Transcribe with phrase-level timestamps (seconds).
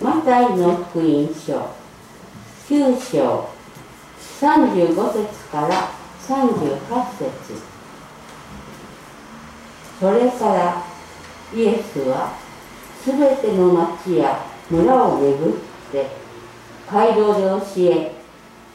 [0.00, 1.70] マタイの福音書。
[2.68, 3.48] 9章。
[4.40, 5.90] 35節から
[6.26, 6.78] 38
[7.18, 7.72] 節。
[10.00, 10.82] それから
[11.54, 12.32] イエスは
[13.04, 15.56] すべての町や村を巡っ
[15.92, 16.06] て
[16.90, 18.12] 街道で教え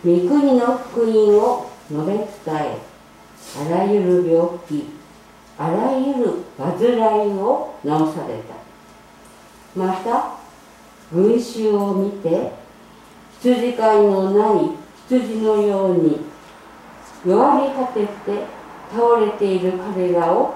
[0.06, 2.78] 御国の福音を述べ伝え
[3.58, 4.86] あらゆる病気
[5.58, 6.78] あらゆる患
[7.28, 8.56] いを治された。
[9.76, 10.37] また
[11.11, 12.52] 群衆を見て
[13.39, 14.71] 羊飼いのない
[15.07, 16.20] 羊のように
[17.25, 18.46] 弱り果てて
[18.92, 20.56] 倒れている彼らを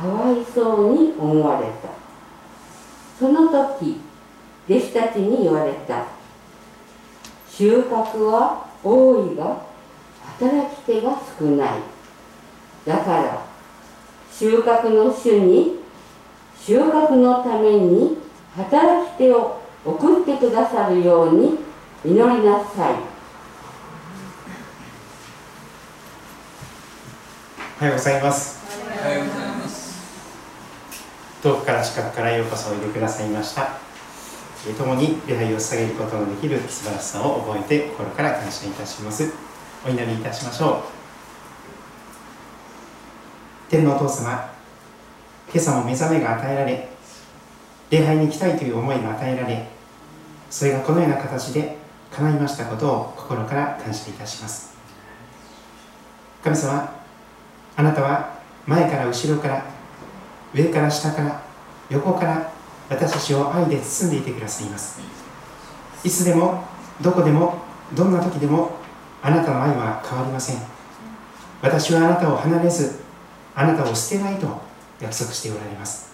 [0.00, 1.88] かわいそうに思われた。
[3.18, 4.00] その時
[4.68, 6.06] 弟子たちに言われた。
[7.48, 9.62] 収穫は多いが
[10.38, 11.70] 働き手が少ない。
[12.86, 13.42] だから
[14.32, 15.80] 収穫の主に
[16.58, 18.16] 収穫のために
[18.56, 21.58] 働き手を送ってくださるように
[22.04, 22.94] 祈りなさい。
[27.78, 28.60] おはようございます。
[28.76, 29.90] おはようございます。
[31.42, 33.78] 遠くから近くからようこそおいでくださいました。
[34.76, 39.32] 共に礼拝を捧げることのできる素晴らしさを覚えて心から感謝いたします。
[39.86, 40.84] お祈りいたしましょ
[43.68, 43.70] う。
[43.70, 44.52] 天のお父様
[45.50, 46.90] 今朝も目覚めが与えられ
[47.90, 49.66] 礼拝に行きたいという思いが与えられ
[50.48, 51.76] それがこのような形で
[52.12, 54.74] 叶いましたことを心から感謝いたします。
[56.42, 56.92] 神様
[57.76, 59.64] あなたは前から後ろから
[60.54, 61.42] 上から下から
[61.88, 62.52] 横から
[62.88, 65.00] 私たちを愛で包んでいてくださいます。
[66.02, 66.64] いつでも
[67.00, 67.58] どこでも
[67.94, 68.72] どんな時でも
[69.22, 70.56] あなたの愛は変わりません。
[71.62, 73.00] 私はあなたを離れず
[73.54, 74.46] あなたを捨てないと
[75.00, 76.09] 約束しておられます。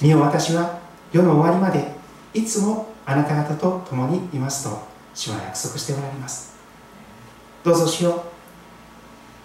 [0.00, 0.78] 見よ私は
[1.12, 1.92] 世の終わりまで
[2.32, 4.78] いつもあなた方と共にいますと
[5.14, 6.56] 主は約束しておられます。
[7.64, 8.24] どうぞ主よ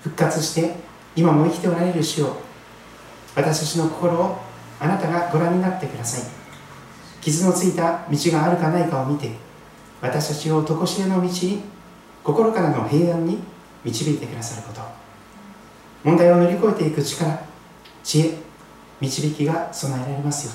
[0.01, 0.75] 復活して
[1.15, 2.35] 今も生きておられる主よ
[3.35, 4.37] 私たちの心を
[4.79, 6.29] あなたがご覧になってください。
[7.21, 9.31] 傷のついた道があるかないかを見て
[10.01, 11.63] 私たちを常しえの道に
[12.23, 13.39] 心からの平安に
[13.83, 14.81] 導いてくださること。
[16.03, 17.39] 問題を乗り越えていく力
[18.03, 18.33] 知恵
[19.03, 20.53] 導きが備えられますよ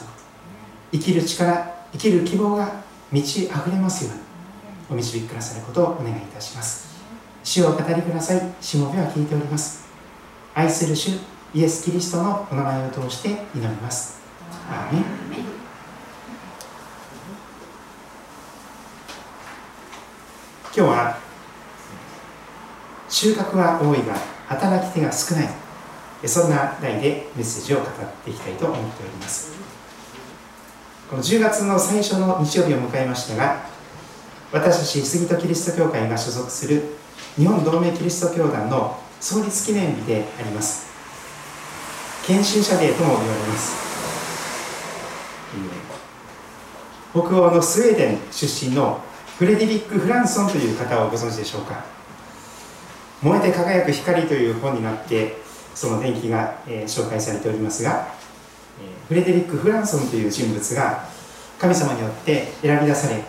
[0.92, 1.02] うに。
[1.02, 2.82] 生きる力生きる希望が
[3.12, 4.20] 満ち溢れますように。
[4.90, 6.88] お導きくださることをお願いいたします。
[7.44, 8.40] 主を語りください。
[8.60, 9.86] しもべは聞いております。
[10.54, 11.10] 愛する主
[11.54, 14.18] イエス・キリストのお名前を通して祈ります。
[14.70, 15.04] アーメン。
[20.74, 21.18] 今日は
[23.08, 24.14] 収穫は多いが
[24.46, 25.67] 働き手が少ない。
[26.26, 27.86] そんな題でメッセージを語っ
[28.24, 29.52] ていきたいと思っております。
[31.08, 33.62] この10月の最初の日曜日を迎えましたが
[34.52, 36.82] 私たち杉戸キリスト教会が所属する
[37.36, 40.88] 日本同盟キリスト教団の創立記念日であります。
[42.26, 43.88] 献身者デーとも言われます。
[47.12, 49.00] 北欧のスウェーデン出身の
[49.38, 51.84] フレデリック・フランソンという方をご存知でしょうか
[53.22, 55.40] 「燃えて輝く光」という本になって
[55.78, 58.08] その伝記が、えー、紹介されておりますが、
[58.82, 61.04] え、フレデリック・フランソンという人物が
[61.56, 63.22] 神様によって選び出され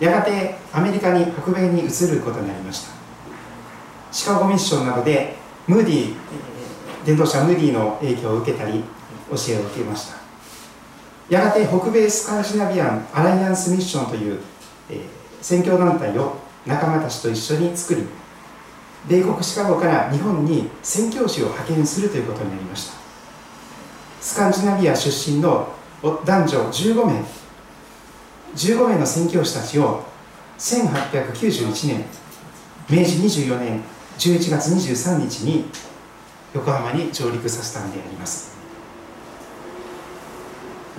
[0.00, 2.92] やがてアメリカに北米に移ることになりました。
[4.10, 5.36] シカゴミッションなどで
[5.68, 6.14] ムーディー
[7.06, 8.82] 伝道者ムーディーの影響を受けたり
[9.30, 10.16] 教えを受けました。
[11.28, 14.40] やがて北米スカンジナビアンアライアンスミッションという、
[14.90, 14.98] えー、
[15.40, 18.04] 宣教団体を仲間たちと一緒に作り
[19.08, 22.94] 米国シカゴから日本に宣教師を派遣するということになりました。
[24.20, 27.22] スカンジナビア出身の男女15名
[28.54, 30.04] 15名の宣教師たちを
[30.58, 32.04] 1891年
[32.88, 33.82] 明治24年
[34.18, 35.64] 11月23日に
[36.54, 38.54] 横浜に上陸させたのであります。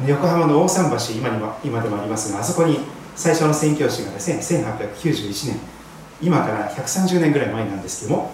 [0.05, 2.79] 横浜の大桟橋今にも今でもありますがあそこに
[3.15, 5.59] 最初の宣教師がですね1891年
[6.21, 8.31] 今から130年ぐらい前なんですけども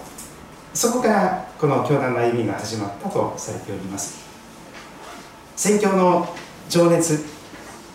[0.73, 4.29] そこからこの教団の歩みが始まったとされております。
[5.55, 6.33] 宣教の
[6.69, 7.23] 情熱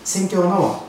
[0.04, 0.86] 宣教の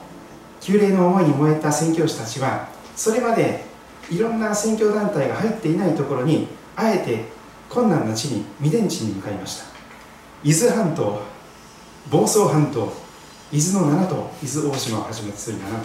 [0.59, 3.65] 旧礼の思いに燃えた宣教師たちはそれまで
[4.11, 7.25] いろんな宣教団体が入っていないところにあえて
[7.69, 9.65] 困難な地に未伝地に向かいました。
[10.43, 11.21] 伊豆半島
[12.09, 12.93] 房総半島
[13.51, 15.77] 伊豆の7島伊豆大島をはじめとする7島。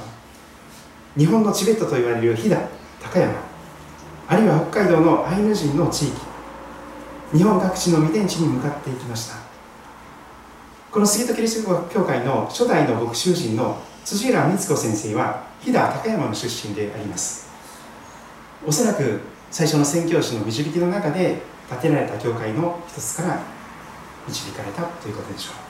[1.17, 2.82] 日本のチベットと言われる飛騨。
[3.03, 3.35] 高山
[4.29, 6.21] あるいは北海道のアイヌ人の地域
[7.33, 9.37] 日本各地の未伝地に向かっていきました。
[10.91, 17.49] この杉戸キリスト教会の初代の牧師人の辻浦光子先生は飛騨高山の出身であります。
[18.67, 19.21] おそらく
[19.51, 21.41] 最初の宣教師の導きの中で
[21.71, 23.41] 建てられた教会の一つから
[24.29, 25.62] 導かれたということでしょう。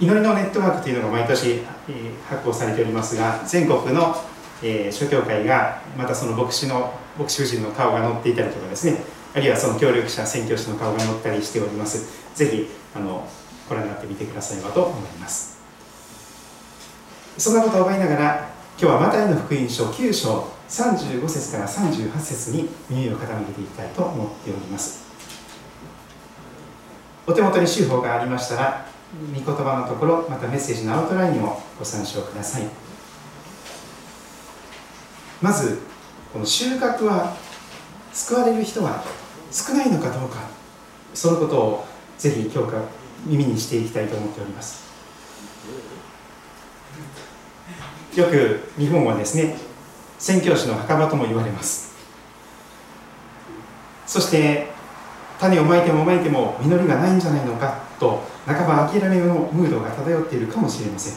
[0.00, 1.60] 祈りのネットワークというのが毎年
[2.26, 4.16] 発行されておりますが全国の
[4.90, 8.98] 諸教会がまたその牧師の牧師夫人の顔が載っていたりとかですね
[9.34, 12.34] あるいはその協力者宣教師の顔が載ったりしております。
[12.34, 12.66] ぜひ
[12.96, 13.28] あの
[13.68, 15.60] ご覧になってみてくださればと思います。
[17.38, 25.04] そんなことを覚えながら今日はマタイの福音書9章35節から38節に耳を傾けていきたいと思っております。
[27.26, 32.62] お手元に手法がありましたら御言葉のところまたメッセージのアウトラインをご参照ください。
[35.42, 35.80] まず
[36.32, 37.36] この収穫は
[38.12, 39.02] 救われる人は
[39.50, 40.48] 少ないのかどうか
[41.14, 41.86] そのことを
[42.18, 42.84] ぜひ今日から
[43.26, 44.88] 耳にしていきたいと思っております。
[48.16, 49.56] よく日本はですね
[50.18, 51.96] 宣教師の墓場とも言われます。
[54.06, 54.68] そして
[55.40, 61.14] 種をまいてもまいても実りがないんじゃないのかと半ば諦めのムードが漂っているかもしれません。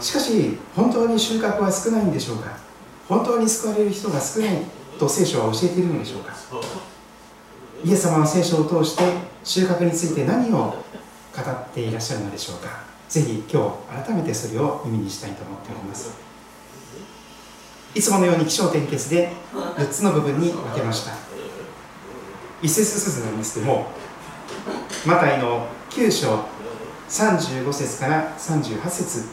[0.00, 2.56] しかし本当に収穫は少ないんでしょうか？
[3.08, 4.56] 本当に救われる人が少ない
[4.98, 6.34] と聖書は教えているのでしょうか？
[7.84, 9.04] イエス様の聖書を通して
[9.44, 10.76] 収穫について何を語
[11.38, 12.84] っていらっしゃるのでしょうか？
[13.08, 16.10] ぜひ今日改めてそれを耳にしたいと思っております。
[17.94, 21.12] いつものように起承転結で6つの部分に分けました。
[22.62, 23.86] 一節ずつなんですけども
[25.04, 26.44] マタイの9章
[27.08, 29.24] 35節から38節。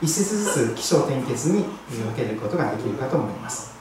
[0.00, 3.76] 一節ずつ起承転結に分けることができるかと思います。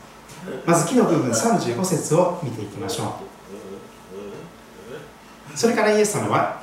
[0.65, 3.15] まず木の部分35節を見ていきましょ
[5.53, 5.57] う。
[5.57, 6.61] それからイエス様は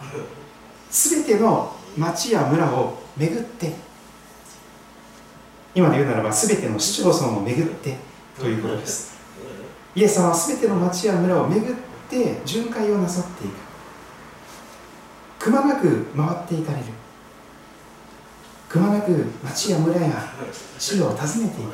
[0.90, 3.72] 全ての町や村を巡って
[5.74, 7.96] 今で言うならば全ての市町村を巡って
[8.38, 9.14] ということです。
[9.96, 11.93] イエス様は全ての町や村を巡って
[12.44, 13.54] 巡回をなさっていく。
[15.44, 16.84] くまなく回っていかれる。
[18.68, 19.10] くまなく
[19.44, 20.32] 町や村や
[20.78, 21.70] 市を訪ねていく。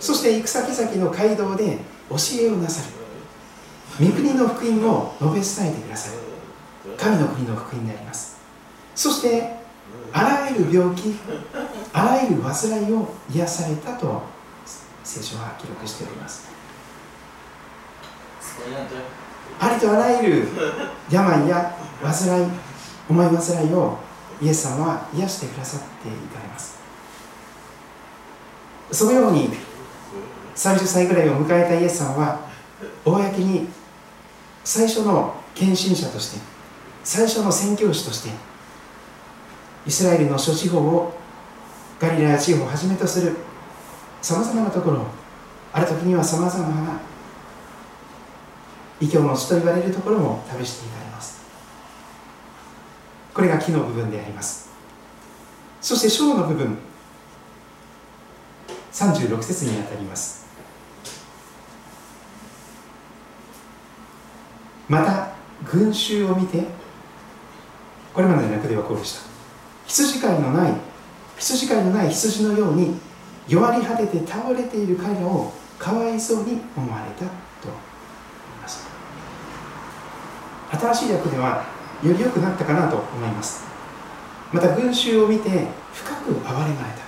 [0.00, 1.78] そして行く先々の街道で
[2.10, 2.82] 教えをなさ
[3.98, 4.06] る。
[4.06, 6.18] 御国の福音を述べ伝えてくださる。
[6.96, 8.38] 神の国の福音であります。
[8.94, 9.56] そして
[10.12, 11.14] あらゆる病気
[11.92, 14.22] あらゆる患いを癒されたと
[15.04, 16.50] 聖書は記録しております。
[19.60, 20.48] ありとあらゆる
[21.10, 22.46] 病や患い
[23.08, 23.98] 重い患いを
[24.40, 26.78] イエス様は癒してくださっていかれます。
[28.90, 29.50] そのように
[30.54, 32.40] 30歳ぐらいを迎えたイエス様は
[33.04, 33.68] 公に
[34.64, 36.40] 最初の献身者として
[37.02, 38.30] 最初の宣教師として
[39.86, 41.14] イスラエルの諸地方を
[41.98, 43.36] ガリラヤ地方をはじめとする
[44.20, 45.06] さまざまなところ
[45.72, 47.00] ある時にはさまざまな
[49.02, 51.42] 異教の地と言われるところも試していかれます。
[53.34, 54.70] これが木の部分であります。
[55.80, 56.78] そして章の部分
[58.92, 60.46] 36節にあたります。
[64.88, 65.32] また
[65.68, 66.64] 群衆を見て
[68.14, 69.22] これまでの役ではこうでした。
[69.84, 70.72] 羊飼いのない
[71.38, 72.96] 羊飼いのない羊のように
[73.48, 77.26] 弱り果てて倒れている彼らをかわいそうに思われたと
[77.64, 77.76] 言い
[78.60, 78.86] ます
[80.72, 81.64] 新しい訳では
[82.02, 83.64] より良くなったかなと思います。
[84.52, 87.02] また群衆を見て深く憐れまれた。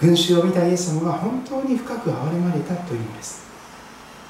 [0.00, 3.44] 群衆を見たイエス様は本当に深く憐れまれたというのです。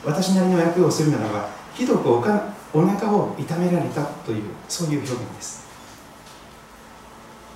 [0.05, 5.67] 私なりの役をするならばひどくおかお腹を痛められたというそういう表現です。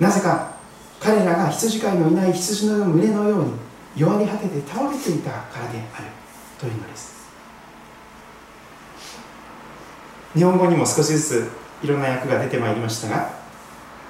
[0.01, 0.53] なぜか
[1.01, 3.53] 彼らが羊飼いのいない羊の群れのように
[3.97, 6.05] 弱り果てて倒れていたからである
[6.59, 7.18] というのです。
[10.35, 11.51] 日本語にも少しずつ
[11.83, 13.31] いろんな訳が出てまいりましたが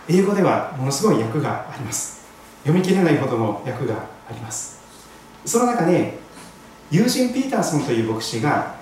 [0.08, 2.26] 英語ではものすごい訳があります。
[2.64, 3.94] 読み切れないほどの訳が
[4.28, 4.78] あります。
[5.44, 6.18] その中で
[6.90, 8.75] ユージン・ピーターソンという牧師が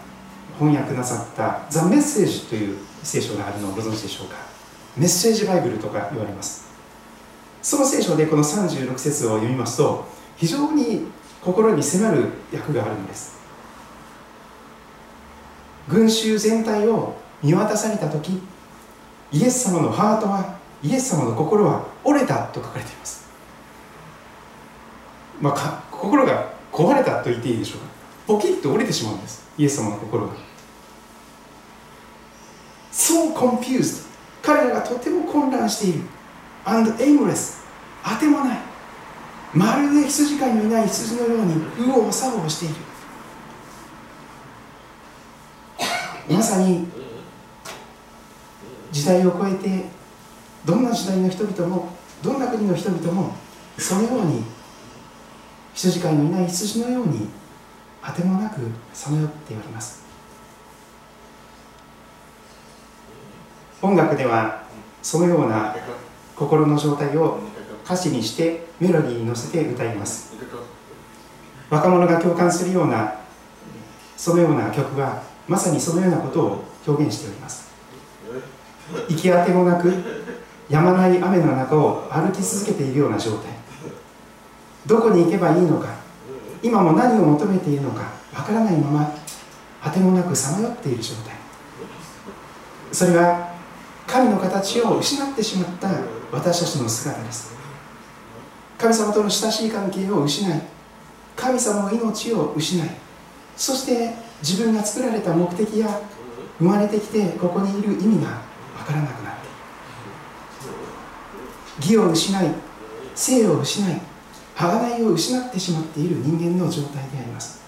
[0.58, 4.36] 翻訳なさった「ザ・メッセージ」という聖書があるのをご存知でしょうか？
[4.96, 6.66] メッセージバイブルとか言われます。
[7.60, 11.08] その聖書でこの36節を読みますと非常に
[11.42, 13.36] 心に迫る役があるんです。
[15.88, 18.40] 群衆全体を見渡された時
[19.32, 23.26] イエス様のハートはイエス様の心は折れたと書かれています。
[25.40, 27.86] まあ心が壊れたと言っていいでしょうか。
[28.26, 29.48] ポキッと折れてしまうんです。
[29.58, 30.32] イエス様の心が。
[32.92, 34.06] So confused
[34.42, 36.02] 彼らがとても混乱している。
[36.64, 37.64] And aimless
[38.04, 38.58] 当てもない。
[39.54, 42.74] まるで羊飼いのいない羊のように右往左往している。
[46.28, 46.88] まさに
[48.96, 49.84] 時代を超えて
[50.64, 51.90] どんな時代の人々も
[52.22, 53.34] どんな国の人々も
[53.76, 54.42] そのように
[55.74, 57.28] 羊飼いのいない羊のように
[58.02, 58.58] あてもなく
[58.94, 60.06] さまよっております。
[63.82, 64.62] 音楽では
[65.02, 65.76] そのような
[66.34, 67.40] 心の状態を
[67.84, 70.32] 歌詞にしてメロディーに乗せて歌います。
[71.68, 73.12] 若者が共感するような
[74.16, 77.65] そのような曲はまさにそのようなことを表現しております。
[79.08, 79.92] 行き当てもなく
[80.68, 83.52] 止まない雨の中を歩き続けているような状態。
[84.86, 85.88] どこに行けばいいのか
[86.62, 89.12] 今も何を求めているのかわからないまま
[89.82, 91.34] 果てもなくさまよっている状態。
[92.92, 93.54] それは
[94.06, 95.90] 神の形を失ってしまった
[96.30, 97.56] 私たちの姿です。
[98.78, 100.62] 神様との親しい関係を失い
[101.34, 102.90] 神様の命を失い
[103.56, 106.00] そして自分が作られた目的や
[106.58, 108.42] 生まれてきてここにいる意味が
[108.86, 109.46] からなくなって。
[111.80, 112.54] 義を失い
[113.14, 114.00] 生を失い
[114.54, 117.60] 贖いを失ってしまっている人間の状態であります。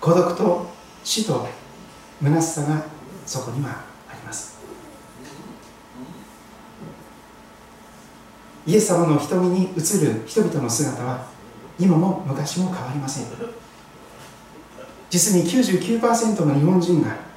[0.00, 0.66] 孤独と
[1.04, 1.48] 死と
[2.20, 2.84] 虚しさが
[3.24, 3.70] そこには
[4.10, 4.58] あります。
[8.66, 11.26] イエス様の瞳に映る人々の姿は
[11.78, 13.26] 今も昔も変わりません。
[15.10, 17.31] 実に99%の日本人が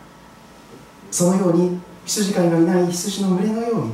[1.15, 3.93] そのように羊飼いのいない羊の群れのように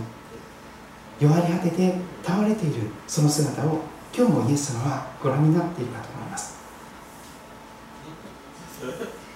[1.19, 3.77] 弱り果てて倒れているその姿を
[4.11, 6.55] 今日もイエス様はご覧になっているかと思います。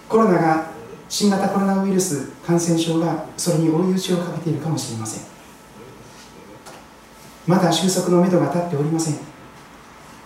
[0.09, 0.71] コロナが
[1.07, 5.23] 新型コロナウイルス感染症がそれに追い打ちをかけているかもしれません。
[7.45, 9.17] まだ収束のめどが立っておりません。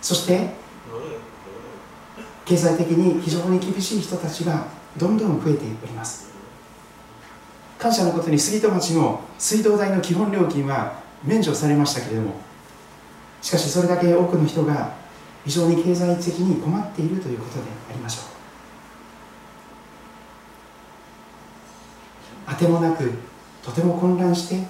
[0.00, 0.54] そして
[2.46, 6.39] 経済的に非常に厳しい人たちがどんどん増えております。
[7.80, 12.34] 感謝のことに杉戸町の水道代の基本料金は免除されましたけれども
[13.40, 14.94] しかしそれだけ多くの人が
[15.46, 18.24] 非常に経済的に困っているということでありましょう。
[22.46, 23.10] あてもなく
[23.62, 24.62] とても混乱して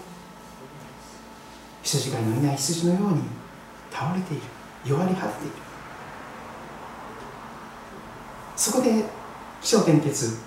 [1.83, 3.23] 羊飼いのいない羊のように
[3.91, 4.43] 倒れている
[4.85, 5.57] 弱り果てている。
[8.55, 9.05] そこで
[9.61, 10.39] 気象転結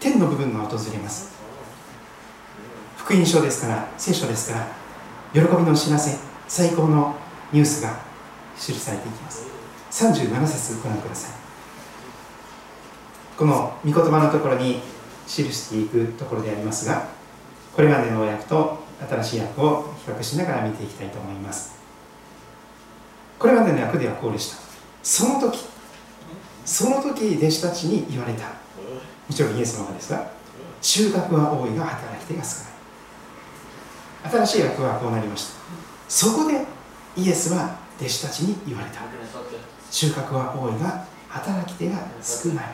[0.00, 1.47] 天の部分が訪れます。
[3.08, 4.66] 福音書ですから聖書ですから
[5.32, 7.16] 喜びの知らせ最高の
[7.50, 7.98] ニュースが
[8.54, 9.46] 記されていきます。
[9.90, 11.32] 37節ご覧ください。
[13.38, 14.82] この御言葉のところに
[15.26, 17.08] 記していくところでありますが
[17.74, 21.78] これまでの訳と新しい訳を比較しながら見ていきたいと思います。
[23.38, 24.58] これまでの訳ではこうでした。
[25.02, 25.64] その時
[26.66, 28.48] その時弟子たちに言われた。
[28.48, 28.52] も
[29.34, 30.30] ちろんイエス様ですが
[30.82, 32.77] 収穫は多いが働き手が少ない
[34.24, 35.58] 新しい訳はこうなりました。
[36.08, 36.64] そこで
[37.16, 39.00] イエスは弟子たちに言われた。
[39.90, 42.64] 収穫は多いが働き手が少ない。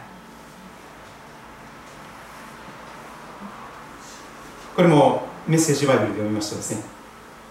[4.74, 6.82] これもメッセージバイブルで読みますとですね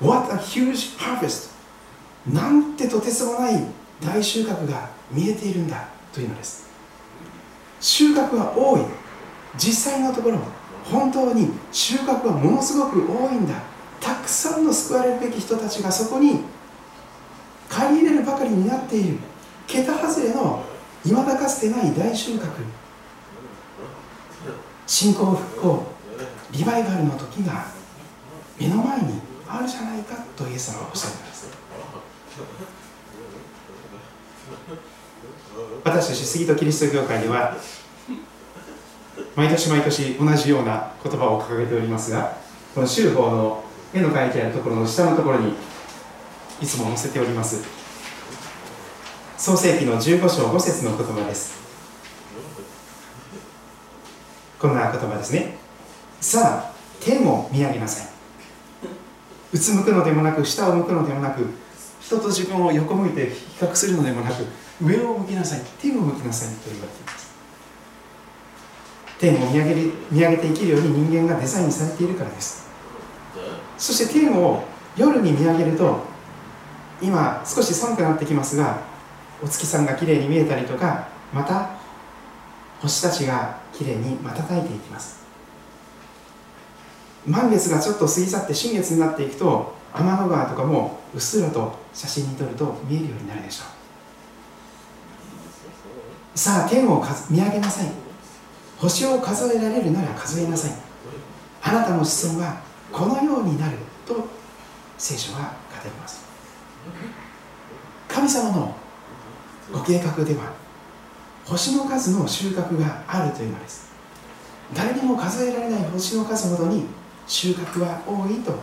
[0.01, 1.53] What a huge harvest!
[2.27, 3.63] なんてとてつもない
[4.03, 6.69] 大収穫が見えているんだというのです。
[7.79, 8.81] 収穫は多い。
[9.57, 10.39] 実際のところ
[10.83, 13.73] 本当に収穫はものすごく多いんだ。
[14.03, 16.41] たくさんの救われるべき人たちがそこに
[17.69, 19.17] 借り入れるばかりになっている。
[19.65, 20.65] 桁外れの
[21.05, 22.50] いまだかつてない大収穫。
[24.86, 25.86] 信仰復興
[26.51, 27.65] リバイバルの時が
[28.60, 31.48] 目の前にあるじゃないかとイエス様はおっしゃるんです。
[35.86, 37.55] 私たち杉戸キリスト教会では
[39.36, 42.38] 毎年毎年同じような言葉を掲げておりますが
[42.75, 43.62] この修法の
[43.93, 45.53] 絵の描いてあるところの下のところに
[46.62, 47.63] いつも載せております。
[49.38, 51.62] 創世紀の15章5節の言葉です。
[54.57, 55.57] こんな言葉ですね。
[56.21, 58.07] さあ天を見上げなさい
[59.51, 61.45] うつむくのでもなく下を向くのでもなく
[62.00, 64.45] 人と自分を横向いて比較するのでもなく
[64.81, 65.62] 上を向きなさい。
[65.79, 67.33] 天を向きなさいと言われています。
[69.19, 72.62] 天を見上げ見上げて生きるように人間がデザインされているからです。
[73.83, 74.63] そして天を
[74.95, 76.05] 夜に見上げると
[77.01, 78.77] 今少し寒くなってきますが
[79.43, 81.71] お月さんがきれいに見えたりとかまた
[82.79, 85.25] 星たちがきれいに瞬いていきます。
[87.27, 93.63] 満月がちょっと過ぎ去って新月になっていくと天の川とかもうっすらと写真に撮ると見えるようになるでしょ
[96.35, 96.39] う。
[96.39, 97.91] さあ天を見上げなさい。
[98.77, 100.71] 星を数えられるなら数えなさい。
[101.61, 104.27] あなたの子孫はこのようになると
[105.00, 105.45] 聖書は語
[105.83, 106.23] ります。
[108.07, 108.75] 神様の
[109.71, 110.53] ご計画では
[111.43, 113.91] 星の数の収穫があるというのです。
[114.75, 116.85] 誰にも数えられない星の数ほどに
[117.25, 118.53] 収穫は多いと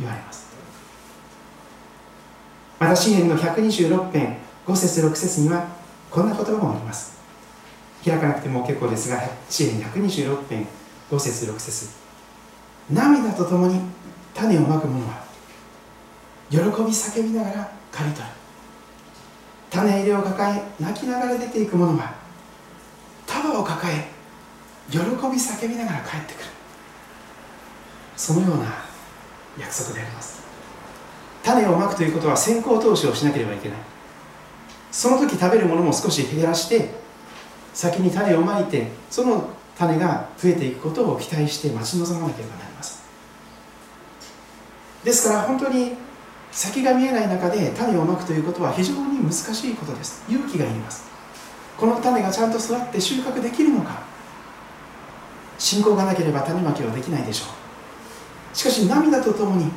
[0.00, 0.50] 言われます。
[2.80, 5.68] また詩篇の126編5節6節には
[6.10, 7.20] こんな言葉もあります。
[8.04, 10.66] 開かなくても結構ですが詩篇126編
[11.08, 11.99] 5節6節。
[12.90, 13.80] 涙とともに
[14.34, 15.22] 種をまく者は
[16.50, 18.26] 喜び叫びながら刈り取る。
[19.70, 22.12] 種入れを抱え泣きながら出ていく者は
[23.26, 24.08] 束を抱え
[24.90, 26.44] 喜び叫びながら帰ってくる。
[28.16, 28.64] そのような
[29.58, 30.42] 約束であります。
[31.44, 33.78] 種をまくということは先行投資をしなければいけない。
[34.90, 36.90] その時食べるものも少し減らして
[37.72, 43.00] 先に種をまいてその種が増えていくことを期待して待ち望まなければなりません
[45.04, 45.96] ですから本当に
[46.52, 50.24] 先が見えない中で種をまくということは非常に難しいことです。
[50.28, 51.08] 勇気がいります。
[51.78, 54.02] この種がちゃんと育って収穫できるのか。
[55.58, 57.44] 信仰がなければ種まきはできないでしょ
[58.52, 58.56] う。
[58.56, 59.70] しかし涙とともに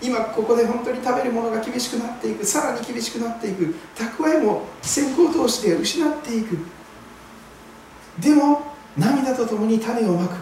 [0.00, 6.58] 今ここで本当に食べるものが厳しくなっていくさらに厳しくなっていく蓄えも先行投資で失っていく。
[8.20, 10.36] でも涙とともに種をまく。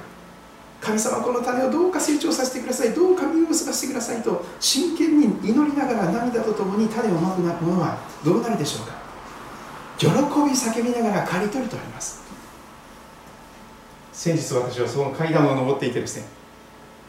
[0.81, 2.93] 神様この種をどうか成長させてください。
[2.93, 9.01] どうか実を結ばせてくださいと真剣に祈りながら涙とともに種をまくものはどうなるでしょうか。
[9.97, 12.23] 喜び叫びながら刈り取るとあります。
[14.13, 16.25] 先日私はその階段を上っていてですね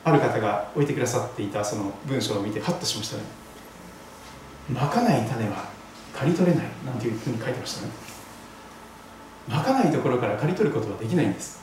[0.04, 3.24] ある方が置いてくださっていたその文章を見てハッとしましたね。
[4.70, 5.66] まかない種は
[6.14, 8.13] 刈り取れないなんていうふうに書いてましたね。
[9.48, 11.62] まかないところから刈り取ることはできないんです。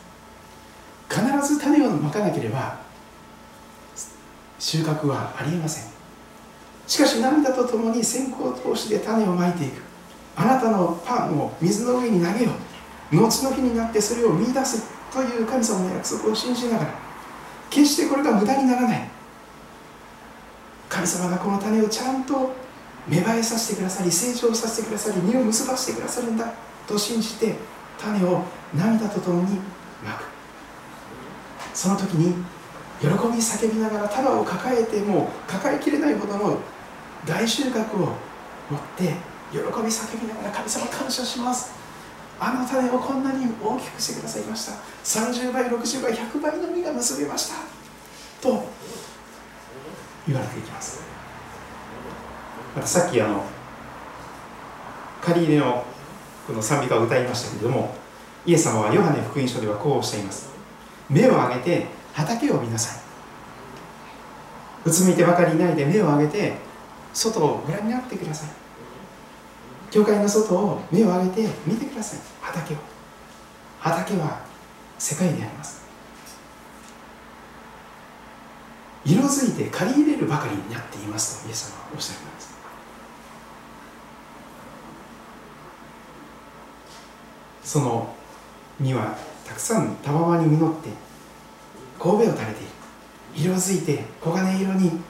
[1.09, 2.79] 必ず種をまかなければ
[4.59, 5.91] 収穫はありえません。
[6.87, 9.83] しかし涙とともに先行投資で種をまいていく。
[10.37, 12.51] あなたのパンを水の上に投げよ
[13.13, 13.17] う。
[13.17, 14.89] 後の日になってそれを見出す。
[15.13, 16.95] という神様の約束を信じながら。
[17.69, 19.09] 決してこれが無駄にならない。
[20.89, 22.53] 神様がこの種をちゃんと
[23.09, 26.53] 芽生えさせてくださり成長させてくださり実を結ばせてくださるんだ。
[26.91, 27.55] と信じて
[27.99, 28.43] 種を
[28.75, 29.57] 涙とともに
[30.05, 30.25] まく。
[31.73, 32.35] その時に
[33.01, 36.59] 喜び叫びながら束を抱えても抱えきれないほどの
[37.27, 38.17] 大収穫を
[38.71, 39.15] 持って
[39.53, 41.73] 喜び叫びながら神様感謝します。
[42.43, 44.73] あの種をこんなに大きくしてくださいました。
[45.05, 47.57] 30倍60倍100倍の実が結べました。
[48.41, 48.65] と
[50.27, 51.03] 言われていきます。
[52.75, 53.45] またさっきあの
[55.23, 55.85] 仮入れの
[56.51, 57.95] この賛美歌を歌いましたけれども
[58.45, 60.51] イエス様はヨハネ福音書ではこうおっしゃいます。
[61.09, 63.03] 目を上げて畑を見なさい。
[64.85, 66.55] うつむいてばかりいないで目を上げて
[67.13, 68.51] 外をご覧になってください。
[69.93, 72.21] 教会の外を目を上げて見てください。
[72.41, 72.79] 畑を。
[73.79, 74.41] 畑は
[74.99, 75.85] 世界であります。
[79.05, 82.60] 色づいて借り入れるばかりになっていますとイエス様はおっしゃいます。
[87.63, 88.15] その
[88.81, 90.89] 実はたくさんたわわに実って
[91.99, 92.71] 神戸を垂れている。
[93.37, 95.01] 色づいて黄金色に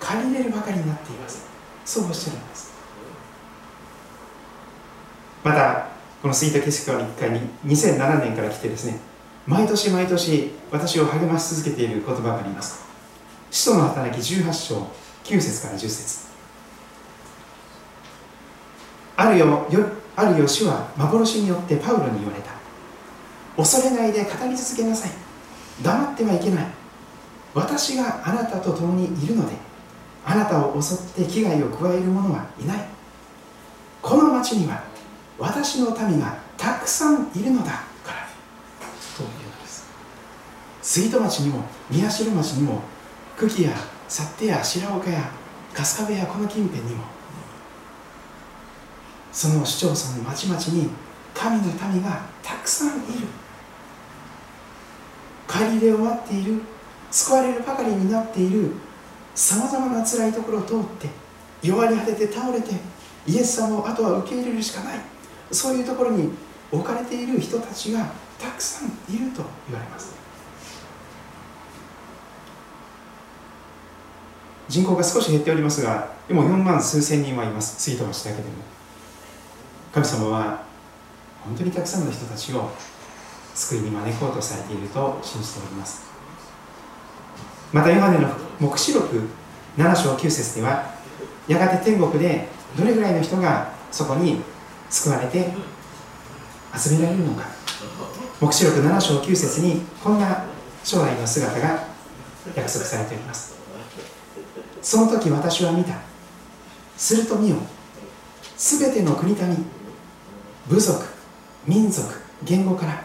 [0.00, 1.46] 借りれるばかりになっています。
[1.84, 2.72] そうおっしゃるんです。
[5.44, 5.88] また
[6.22, 8.98] このスイート景色の1回に2007年から来てですね
[9.46, 12.84] 毎年毎年私を励まし続けている言葉があります。
[13.50, 14.86] 使徒の働き18章
[15.24, 16.28] 9節から10節。
[19.16, 19.86] あるよよ
[20.20, 22.50] あるよ主は幻によってパウロに言われた。
[23.56, 25.10] 恐れないで語り続けなさい。
[25.82, 26.66] 黙ってはいけない。
[27.54, 29.54] 私があなたと共にいるので
[30.24, 32.86] あなたを襲って危害を加える者はいない。
[34.02, 34.82] この町には
[35.38, 38.28] 私の民がたくさんいるのだから。
[39.16, 39.86] というのです。
[40.82, 42.82] 杉戸町にも宮代町にも
[43.38, 43.70] 久喜や
[44.06, 45.30] 幸手や白岡や
[45.72, 47.04] 春日部やこの近辺にも
[49.32, 50.90] その市町村の町々に
[51.34, 53.28] 神の民がたくさんいる
[55.46, 56.62] 借り入れを待っている
[57.10, 58.72] 救われるばかりになっている
[59.34, 61.08] さまざまな辛いところを通って
[61.62, 62.72] 弱り果てて倒れて
[63.26, 64.98] イエス様をあとは受け入れるしかない。
[65.52, 65.82] そうい。
[65.82, 66.30] うところに
[66.72, 70.14] 置かれている人たちがたくさんいると言われます。
[74.68, 77.76] 人口が少し減っておりますがでも4万数千人はいます。
[77.80, 78.79] 水戸町だけでも。
[79.92, 80.62] 神様は
[81.44, 82.70] 本当にたくさんの人たちを
[83.54, 86.02] 救いに招こうとされていると信じております。
[87.72, 88.28] またヨハネの
[88.60, 89.28] 黙示録
[89.76, 90.94] 7章9節では
[91.48, 94.40] やがて天国でどれぐらいの人がそこに
[94.88, 95.50] 救われて
[96.76, 97.46] 集められるのか。
[98.40, 100.44] 黙示録7章9節にこんな
[100.84, 101.84] 将来の姿が
[102.54, 103.56] 約束されております。
[104.80, 105.94] その時私は見た。
[106.96, 107.56] すると見よ。
[108.56, 109.64] すべての国民
[110.68, 111.04] 部族
[111.66, 112.08] 民族
[112.44, 113.02] 言語から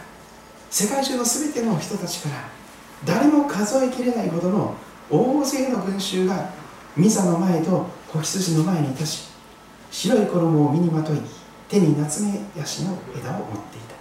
[0.70, 2.36] 世界中のすべての人たちから
[3.06, 4.76] 誰も数えきれないほどの
[5.10, 6.50] 大勢の群衆が
[6.96, 9.24] ミザの前と子羊の前に立ち
[9.92, 11.18] 白い衣を身にまとい
[11.70, 13.96] 手に夏目ヤシの枝を持っていた。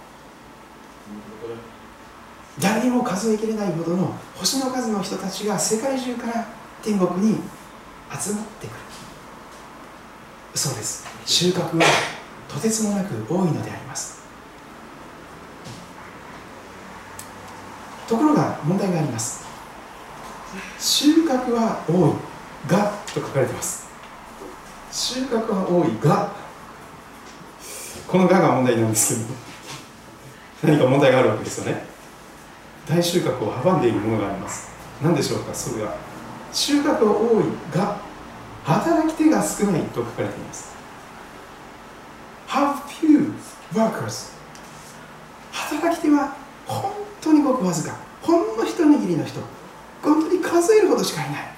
[2.59, 6.47] 誰にも数えきれないほどの星の数の人たちが世界中から
[6.81, 7.39] 天国に
[8.17, 8.75] 集まってくる。
[10.53, 11.05] そうです。
[11.25, 11.83] 収穫は
[12.55, 14.23] とてつもなく多いのであります。
[18.07, 19.43] ところが問題があります。
[20.79, 23.85] 収穫は多いがと書かれています。
[24.89, 26.31] 収穫は多いが
[28.07, 29.27] このがが問題なんです
[30.61, 31.83] けど何か問題があるわけですよね。
[32.87, 34.71] 大収穫を阻んでいるものがあります。
[35.03, 35.97] 何でしょうかそれは。
[36.53, 37.97] 収穫は多いが
[38.63, 40.74] 働き手が少ないと書かれています。
[42.47, 43.33] Have few
[43.73, 44.31] workers.
[45.51, 47.95] 働き手は本当にごくわずか。
[48.21, 49.39] ほんの一握りの人。
[50.01, 51.55] 本当に数えるほどしかいない。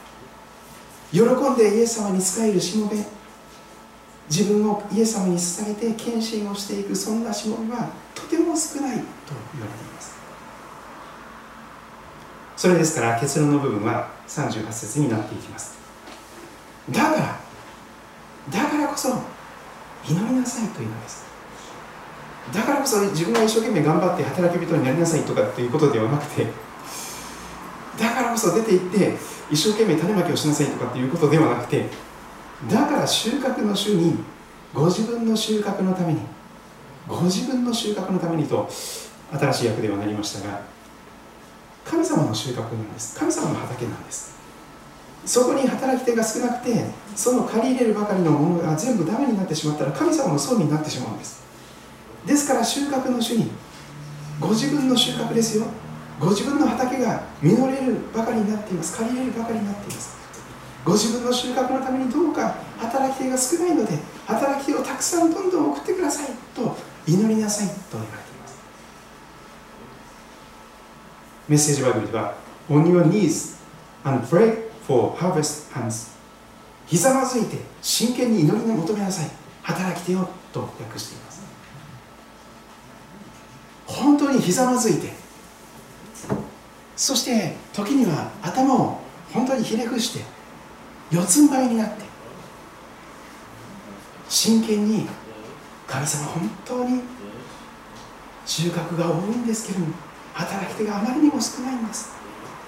[1.11, 2.97] 喜んでイエス様に仕えるしもべ。
[4.29, 9.03] 自分をイエス様に捧げて献身をしていくそんなしもべはとても少ないと
[9.53, 10.17] 言われています。
[12.57, 15.77] それですから結論の部分は38節になっていきます。
[16.89, 17.39] だから
[18.49, 19.36] だからこそ
[20.09, 21.27] 祈りなさいというのです。
[22.53, 26.47] だからこそ自分が一生懸命頑張って働き人になりなさいとかっていうことではなくて
[27.99, 29.17] だからこそ出て行って
[29.51, 31.89] 一生懸命種まきをしなさいとかっていうことではなくて
[32.69, 34.17] だから収穫の週に
[34.73, 36.21] ご自分の収穫のために
[37.07, 38.69] ご自分の収穫のためにと
[39.31, 40.61] 新しい訳ではなりましたが
[41.83, 43.17] 神様の収穫なんです。
[43.17, 44.36] 神様の畑なんです。
[45.27, 51.43] そこに働き手が少なくてその借り入れるばかりのものが全部ダメになってしまったら神様の損になってしまうんです。
[52.25, 53.51] ですから収穫の主に
[54.39, 55.65] ご自分の収穫ですよ。
[56.17, 58.97] ご自分の畑が実れるばかりになっています。
[58.97, 60.17] 借り入れるばかりになっています。
[60.85, 68.57] ご自分の収穫のためにどうか働き手が少ないので働き手をたくさんどんどん送ってくださいと祈りなさいと言われています。
[71.49, 72.33] メッセージバイブルでは
[72.69, 73.57] On your knees
[74.05, 76.15] and pray for harvest hands
[76.87, 79.29] ひざまずいて真剣に祈りを求めなさい。
[79.61, 81.41] 働き手をと訳しています。
[83.85, 85.11] 本当にひざまずいて
[86.95, 88.99] そして時には頭を
[89.33, 90.25] 本当にひれ伏して
[91.11, 92.03] 四つん這いになって
[94.29, 95.07] 真剣に
[95.87, 97.01] 神様本当に
[98.45, 99.93] 収穫が多いんですけれども
[100.33, 102.09] 働き手があまりにも少ないんです。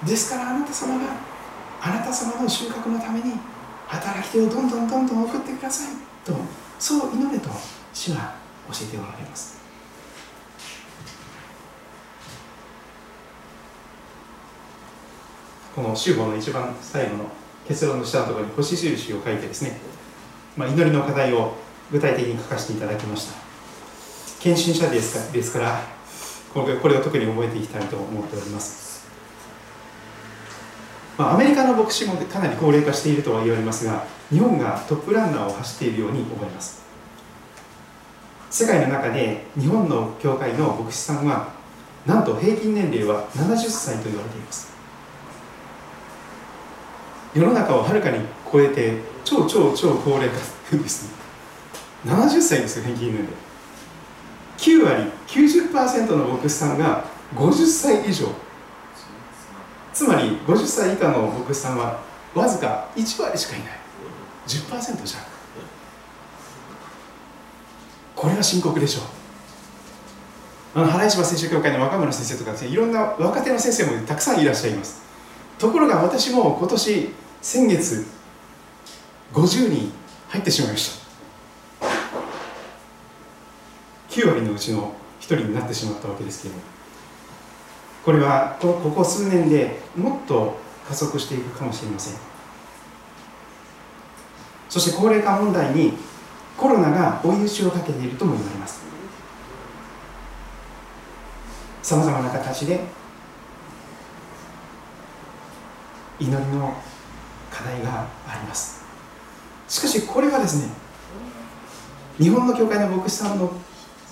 [0.06, 1.06] ですからあなた様が
[1.82, 3.34] あなた様の収穫のために
[3.88, 5.96] 働き手をどんどんどんどん送ってください。
[6.26, 6.34] と
[6.78, 7.50] そう祈れと
[7.94, 8.36] 主は
[8.72, 9.60] 教えておられます。
[15.76, 17.26] この集合の一番最後の
[17.68, 19.78] 結論の下のところに星印を書いてですね、
[20.58, 21.54] まあ、祈りの課題を
[21.92, 23.34] 具体的に書かせていただきました。
[24.40, 25.82] 献身者ですかですから
[26.54, 28.89] これこれを特に覚えていきたいと思っております、
[31.20, 36.82] まあ、アメリカの牧師もかなり高齢化しているとは言われますが日本がトップランナーを走っているように思います。
[38.50, 41.50] 世界の中で日本の教会の牧師さんは
[42.06, 44.72] なんと平均年齢は70歳と言われています。
[47.36, 51.12] 世の中をはるかに超えて超超超高齢化ですね。
[52.06, 53.34] 70歳ですよ平均年齢。
[54.58, 57.04] 9割90%の牧師さんが
[57.36, 58.28] 50歳以上
[60.00, 62.00] つまり50歳以下の牧師さんは
[62.34, 63.70] わずか1割しかいない。
[64.48, 65.20] 10%じゃ
[68.16, 69.02] これは深刻でしょ
[70.76, 70.80] う。
[70.80, 75.02] あの原石聖書協会の若村先生とかですねいろんな若手の先生もたくさんいらっしゃいます。
[75.58, 77.10] ところが私も今年
[77.42, 78.06] 先月
[79.34, 79.92] 50人
[80.30, 80.98] 入ってしまいまし
[81.82, 81.86] た。
[84.12, 86.79] 9割のうちの1人になってしまったわけですけれども。
[88.10, 92.20] これはここ数年でもっと加速していくかもしれません。
[94.68, 95.94] そして高齢化問題に
[96.58, 98.82] コロナが追い打ちをかけているとも言われます。
[101.84, 102.80] さまざまな形で
[106.20, 106.74] 祈りの
[107.52, 108.84] 課題があります。
[109.68, 110.72] しかしこれはですね
[112.18, 113.52] 日本の教会の牧師さんの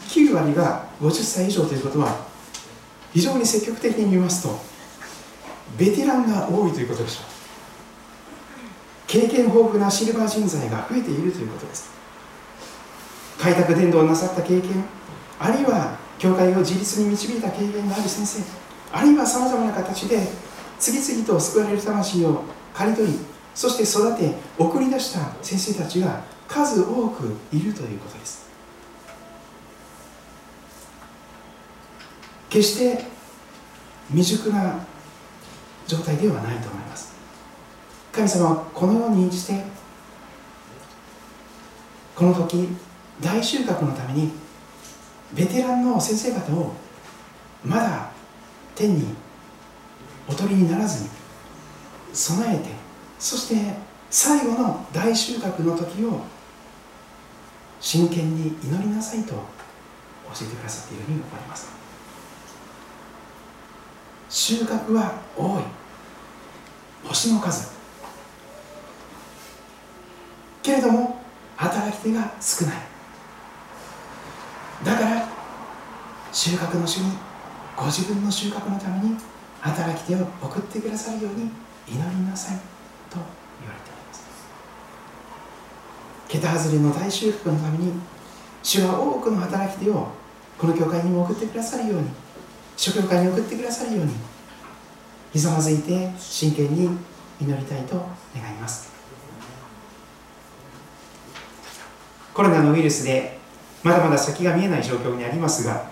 [0.08, 2.37] 9割が50歳以上ということは
[3.14, 4.60] 非常に積極的に見ますと
[5.78, 7.24] ベテランが多いということでしょう。
[9.08, 11.98] 経験豊富なシルバー人材が増えているということです。
[13.40, 14.84] 開拓伝道をなさった経験
[15.40, 18.44] あるいは教会を自立に導いた経験がある先生
[18.92, 20.20] あるいはさまざまな形で
[20.80, 22.44] 次々と救われる魂を
[22.74, 23.20] 刈り取り
[23.54, 28.47] そして育て送り出した先生たちが数多くいるということです。
[32.50, 33.04] 決して
[34.10, 34.80] 未熟な
[35.86, 37.16] 状態ではないと思います。
[38.12, 39.64] 神様はこのようにして
[42.16, 42.70] この時
[43.22, 44.32] 大収穫のために
[45.34, 46.74] ベテランの先生方を
[47.64, 48.12] まだ
[48.76, 49.14] 天に
[50.28, 51.10] おとりにならずに
[52.14, 52.70] 備えて
[53.20, 53.74] そして
[54.10, 56.22] 最後の大収穫の時を
[57.80, 59.40] 真剣に祈りなさいと教
[60.42, 61.87] えてくださっているように思われます。
[64.30, 65.64] 収穫は多い。
[67.04, 67.72] 星の数。
[70.62, 71.22] けれども
[71.56, 72.76] 働き手が少ない。
[74.84, 75.28] だから
[76.34, 77.12] 収穫の主に
[77.76, 79.16] ご自分の収穫のために
[79.62, 81.50] 働き手を送ってくださるように
[81.88, 82.58] 祈りなさい。
[83.10, 83.16] と
[83.62, 84.26] 言われております。
[86.28, 87.94] 桁外れの大収穫のために
[88.62, 90.10] 主は多くの働き手を
[90.58, 92.10] この教会にも送ってくださるように
[92.78, 94.14] 諸教会に送ってくださるように
[95.34, 96.90] ひざまずいて真剣に
[97.42, 97.96] 祈りたいと
[98.36, 98.92] 願います。
[102.34, 103.40] コロナのウイルスで
[103.84, 105.90] まだまだ先が見えない状況にありますが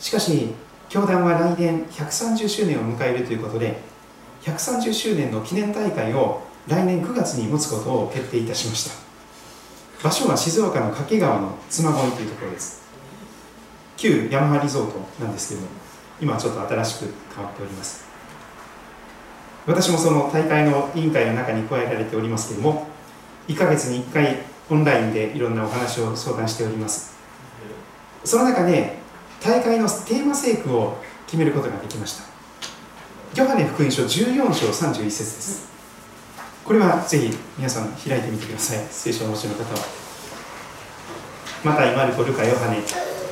[0.00, 0.48] しかし
[0.88, 3.80] 教団は来年130周年を迎えるということで
[4.42, 8.90] 130周年の記念大会を来年9月に持つことを決定いたしました。
[10.02, 12.82] 場所は静岡の掛川の妻恋というところです。
[13.96, 15.68] 旧ヤマハリゾートなんですけども
[16.20, 18.04] 今ちょっと新しく変わっております。
[19.66, 22.86] 私もその大会の委員会の中に加えられておりますけれども
[23.46, 24.38] 1ヶ月に1回
[24.70, 27.14] オンラインでいろんなお話を相談しております。
[28.24, 28.98] その中で
[29.40, 32.24] 大会のテーマ聖句を決めることができました。
[33.34, 35.70] ヨハネ福音書14章31節です。
[36.64, 38.86] これはぜひ皆さん開いてみてください。
[38.90, 39.80] 聖書をお持ちの方は。
[41.64, 42.78] またマルコルカヨハネ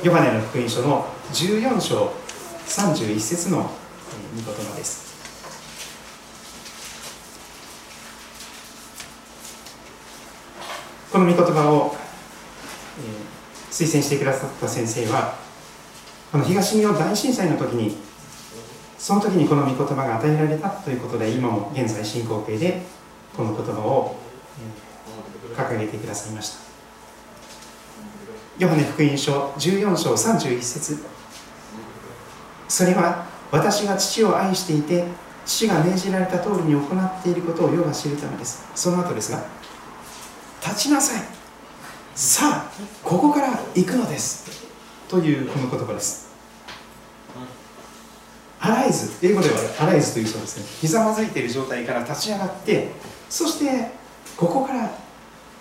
[0.03, 2.11] ヨハネの福音書の14章
[2.69, 3.63] 31節の御
[4.35, 5.09] 言葉です。
[11.11, 11.95] この御言葉を、
[12.99, 15.35] えー、推薦してくださった先生は
[16.31, 17.97] この東日本大震災の時に
[18.99, 22.83] その時にこの御言葉が与えられたということで今も現在進行形で
[23.35, 24.15] この言葉を、
[25.55, 26.59] えー、掲げてくださいました。
[28.59, 31.18] ヨハネ福音書14章31節。
[32.69, 35.03] それは私が父を愛していて
[35.45, 38.69] 父が命じられた通りに行っていることを世が知るためです。
[38.75, 39.43] その後ですが
[40.61, 41.23] 立ちなさい。
[42.15, 42.71] さあ
[43.03, 44.67] ここから行くのです。
[45.07, 46.29] というこの言葉です。
[48.61, 49.09] アライズ。
[49.25, 50.65] 英語ではアライズというそうですね。
[50.81, 52.91] ひざまずいている状態から立ち上がって
[53.29, 53.91] そして
[54.37, 54.91] ここから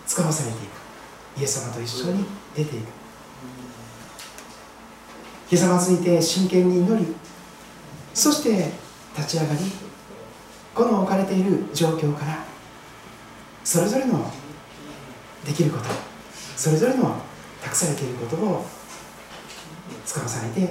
[0.06, 1.40] 使わされていく。
[1.40, 2.97] イエス様と一緒に出ていく。
[5.48, 7.14] ひざまずいて真剣に祈り
[8.14, 8.70] そして
[9.16, 9.60] 立ち上がり
[10.74, 12.44] この置かれている状況から
[13.64, 14.30] それぞれの
[15.44, 15.84] できること
[16.56, 17.16] それぞれの
[17.62, 18.64] 託されていることを
[20.04, 20.68] 使わされて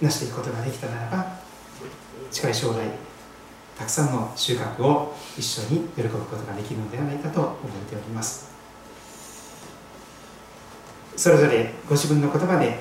[0.00, 1.38] 成していくことができたならば
[2.30, 2.78] 近い将来
[3.78, 7.56] たくさんの収穫を一緒に喜ぶことができるのではないかと思っ
[7.88, 8.54] ております。
[11.16, 12.78] それぞれご自分の言葉で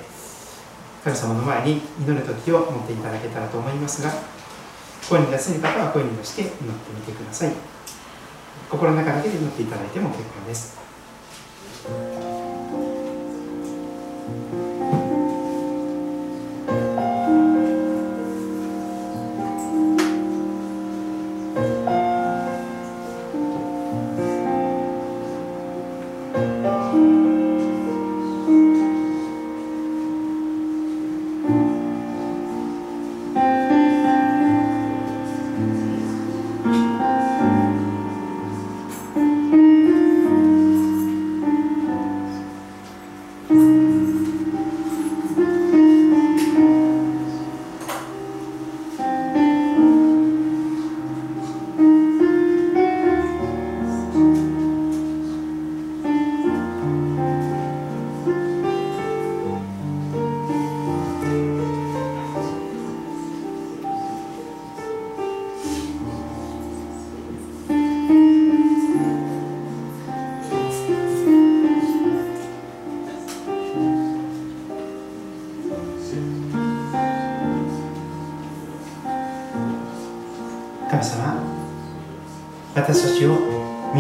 [1.04, 4.12] 神様の前に祈る時を持っていただけたらと思いますが
[5.10, 7.52] 声に出せる方は声に出して祈ってみてください
[8.70, 10.84] 心の中だけで祈っていただいても結構です。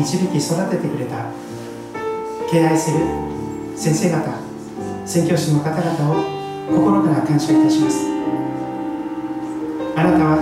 [0.04, 1.32] 導き育ててくれた。
[2.52, 2.98] 敬愛する
[3.74, 4.38] 先生方
[5.06, 6.16] 宣教師の方々を
[6.70, 8.06] 心から感謝いたします。
[9.96, 10.38] あなたは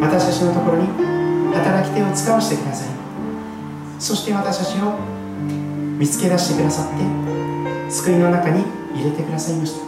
[0.00, 0.88] 私たちのところに
[1.54, 2.88] 働き手を使わせてください。
[4.00, 4.98] そして私たちを
[5.98, 9.84] 見つけ出してくださって救いの中に入れてくださいました。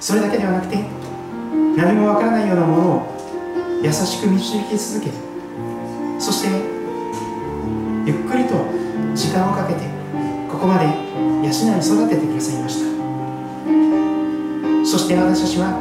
[0.00, 0.84] それだけではなくて
[1.76, 5.33] 何もわからないようなものを優しく導き続けそ
[6.44, 6.50] して
[8.04, 8.54] ゆっくりと
[9.14, 9.80] 時間をかけて
[10.50, 12.94] ここまで養い育ててくださいました。
[14.84, 15.80] そして私たちは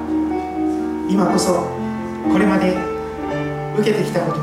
[1.10, 1.68] 今こそ
[2.32, 2.74] これまで
[3.78, 4.40] 受けてきたこと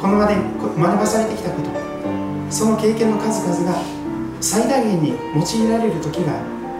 [0.00, 1.70] このまで学ばされてきたこと
[2.48, 3.82] その経験の数々が
[4.40, 6.32] 最大限に用いられる時が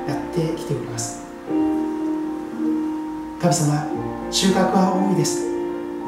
[0.06, 1.22] やってきております。
[3.40, 3.86] 神様
[4.30, 5.50] 収穫は多いです。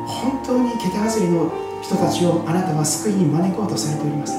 [0.07, 4.33] 本当に桁外れの人たちをあなたは救いに招こうとされております。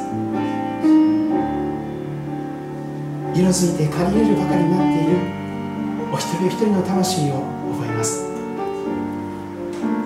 [3.37, 5.21] 色づいて借りれるばかりになっている
[6.09, 7.45] お一人お一人の魂を
[7.77, 8.25] 覚えます。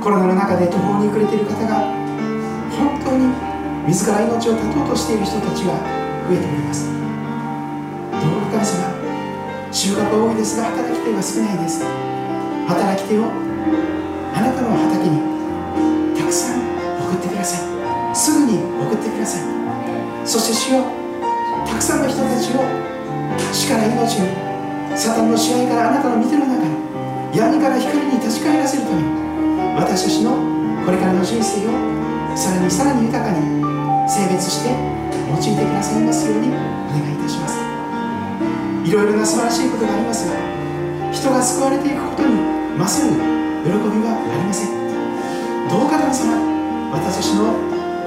[0.04, 1.80] コロナの中で途方に暮れている方が
[2.76, 3.32] 本当に
[3.88, 5.80] 自ら命を絶とうとしている人たちが
[6.28, 6.92] 増えております。
[6.92, 8.84] どうか神様
[9.72, 11.88] 収穫は多いですが働き手が少ないです。
[12.68, 13.32] 働き手を
[14.36, 15.29] あなたの畑に
[17.10, 18.16] 送ってください。
[18.16, 19.42] すぐに送ってください。
[20.26, 20.86] そして主よ
[21.66, 22.62] たくさんの人たちを
[23.52, 24.30] 死から命に
[24.96, 26.78] サタンの支配からあなたの見ての中に
[27.34, 29.10] 闇から光に立ち返らせるために
[29.76, 30.38] 私たちの
[30.86, 31.72] これからの人生を
[32.38, 33.42] さらにさらに豊かに
[34.10, 36.52] 性別して用いてくださいますようにお
[36.94, 37.58] 願いいたします。
[38.86, 40.34] いろいろな素晴らしいことがありますが
[41.12, 42.36] 人が救われていくことに
[42.78, 43.14] 勝る
[43.66, 43.74] 喜び
[44.06, 44.70] はありません。
[45.70, 46.59] どうか神様
[46.92, 47.54] 私たちの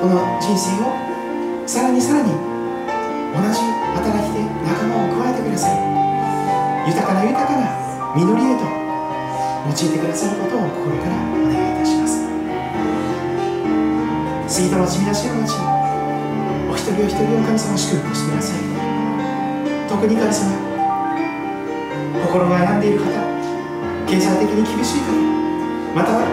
[0.01, 0.91] この人生を
[1.67, 2.33] さらにさらに
[3.33, 3.63] 同じ
[3.95, 5.79] 働きで仲間を加えてください。
[6.89, 7.71] 豊かな豊かな
[8.17, 12.13] 実りへと用いてくださることを心からお願いいたします。
[14.53, 15.55] 杉戸町皆代町
[16.69, 18.61] お一人お一人を神様祝福してください
[19.89, 20.53] 特に神様
[22.27, 23.07] 心が病んでいる方
[24.07, 25.13] 経済的に厳しい方
[25.95, 26.27] または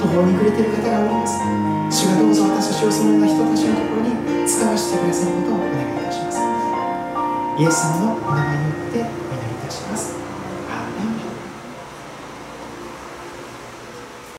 [0.00, 1.77] 途方に暮れている方がおります。
[1.90, 4.12] 主がどうぞ私たちをそのような人たちのところに
[4.46, 6.38] 使わせてくださることをお願いいたします。
[7.58, 9.17] イエス様のお名前によって